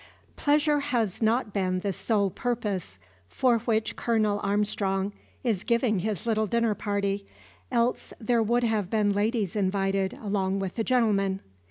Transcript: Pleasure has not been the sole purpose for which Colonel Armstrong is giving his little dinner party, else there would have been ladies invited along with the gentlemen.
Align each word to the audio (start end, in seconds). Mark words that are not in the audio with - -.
Pleasure 0.35 0.79
has 0.79 1.21
not 1.21 1.53
been 1.53 1.81
the 1.81 1.93
sole 1.93 2.31
purpose 2.31 2.97
for 3.27 3.59
which 3.59 3.95
Colonel 3.95 4.39
Armstrong 4.41 5.13
is 5.43 5.63
giving 5.63 5.99
his 5.99 6.25
little 6.25 6.47
dinner 6.47 6.73
party, 6.73 7.27
else 7.71 8.11
there 8.19 8.41
would 8.41 8.63
have 8.63 8.89
been 8.89 9.11
ladies 9.13 9.55
invited 9.55 10.15
along 10.15 10.57
with 10.57 10.73
the 10.73 10.83
gentlemen. 10.83 11.39